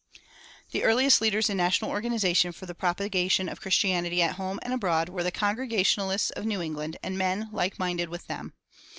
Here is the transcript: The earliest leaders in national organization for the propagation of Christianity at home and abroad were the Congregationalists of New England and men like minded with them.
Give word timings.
The 0.71 0.83
earliest 0.83 1.21
leaders 1.21 1.47
in 1.47 1.57
national 1.57 1.91
organization 1.91 2.53
for 2.53 2.65
the 2.65 2.73
propagation 2.73 3.47
of 3.47 3.61
Christianity 3.61 4.19
at 4.23 4.33
home 4.33 4.57
and 4.63 4.73
abroad 4.73 5.09
were 5.09 5.21
the 5.21 5.31
Congregationalists 5.31 6.31
of 6.31 6.43
New 6.43 6.59
England 6.59 6.97
and 7.03 7.19
men 7.19 7.49
like 7.51 7.77
minded 7.77 8.09
with 8.09 8.25
them. 8.25 8.55